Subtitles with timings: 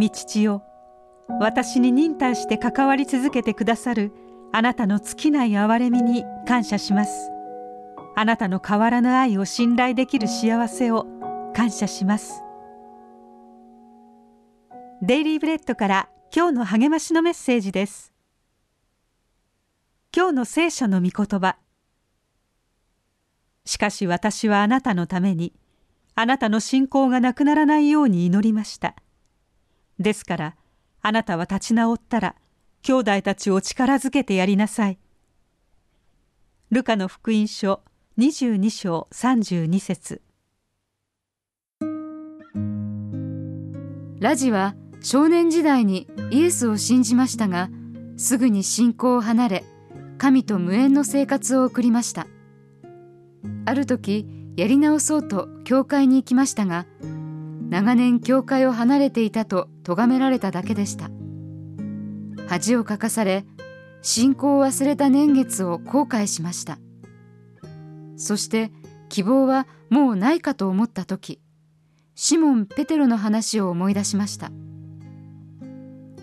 [0.00, 0.64] 御父よ。
[1.38, 4.12] 私に忍耐して関わり続けてくださる
[4.52, 7.30] あなたの尽きない憐れみに感謝します。
[8.16, 11.06] あなたの変わらぬ愛を信頼できる幸せを
[11.54, 12.42] 感謝します。
[15.02, 18.12] デイリーブレッドから今日の励ましのメッセージです。
[20.14, 21.56] 今日の聖書の御言葉。
[23.64, 25.52] しかし私はあなたのために
[26.16, 28.96] あなたの信仰がなくならないように祈りました。
[30.00, 30.56] ですから
[31.02, 32.34] あなたは立ち直ったら
[32.82, 34.98] 兄弟たちを力づけてやりなさい。
[36.70, 37.82] ルカの福音書
[38.18, 40.22] 22章32節。
[44.20, 47.70] ラジは少年時代にイエスを信じましたが
[48.16, 49.64] すぐに信仰を離れ
[50.18, 52.26] 神と無縁の生活を送りました。
[53.66, 54.26] ある時
[54.56, 56.86] やり直そうと教会に行きましたが
[57.70, 61.08] 長年教会を離れていたと咎められただけでした。
[62.48, 63.44] 恥をかかされ
[64.02, 66.78] 信仰を忘れた年月を後悔しました。
[68.16, 68.72] そして
[69.08, 71.40] 希望はもうないかと思った時
[72.16, 74.50] シモン・ペテロの話を思い出しました。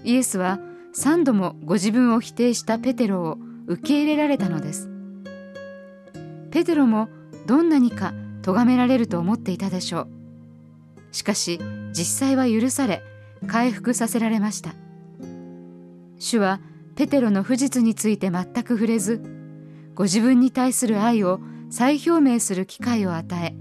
[0.04, 0.60] イエスは
[0.98, 3.38] 3度もご自分を否定したペテロを
[3.68, 4.90] 受け入れられたのです。
[6.52, 7.08] ペテロも
[7.46, 10.17] どんなにか咎められると思っていたでしょう。
[11.12, 11.60] しかし
[11.92, 13.04] 実際は許され
[13.48, 14.74] 回復させられました。
[16.20, 16.60] 主は
[16.96, 19.22] ペテロの不実について全く触れず
[19.94, 23.56] ご自分に対する愛を再表明する機会を与え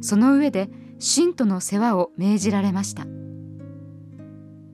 [0.00, 0.68] その上で
[0.98, 3.06] 信徒の世話を命じられました。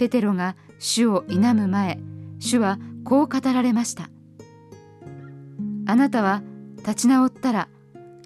[0.00, 1.98] ペテロが主を否む前
[2.38, 4.08] 主はこう語られました
[5.86, 6.42] あなたは
[6.78, 7.68] 立ち直ったら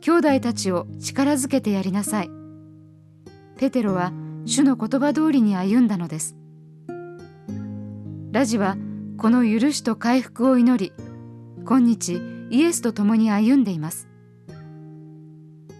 [0.00, 2.43] 兄弟たちを力づけてやりなさい。
[3.56, 4.12] ペテロは
[4.44, 6.36] 主の言葉通りに歩んだのです。
[8.32, 8.76] ラジは
[9.16, 10.92] この許しと回復を祈り
[11.64, 12.20] 今日
[12.50, 14.08] イエスと共に歩んでいます。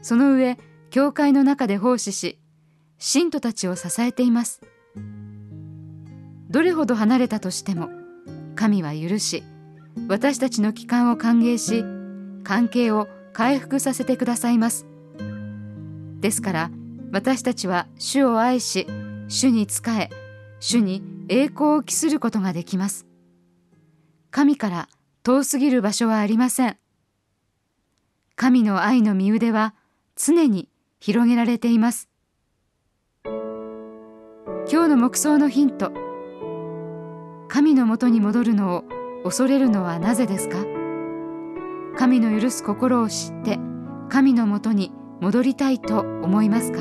[0.03, 0.57] その上
[0.91, 2.39] 教会の中で奉仕し
[2.99, 4.61] 信徒たちを支えています。
[6.49, 7.89] どれほど離れたとしても
[8.55, 9.43] 神は許し
[10.09, 11.85] 私たちの帰還を歓迎し
[12.45, 14.87] 関係を回復させてくださいます。
[16.21, 16.71] ですから
[17.15, 18.89] 私たちは主を愛し
[19.29, 20.11] 主に仕え
[20.59, 23.07] 主に栄光を期することができます。
[24.33, 24.89] 神から
[25.23, 26.77] 遠すぎる場所はありません。
[28.35, 29.77] 神の愛の身腕は
[30.17, 32.09] 常に広げられています。
[33.25, 35.93] 今日の黙想のヒント。
[37.47, 38.85] 神のもとに戻るのを
[39.23, 40.57] 恐れるのはなぜですか？
[41.97, 43.61] 神の許す心を知って
[44.09, 46.81] 神のもとに戻りたいと思いますか？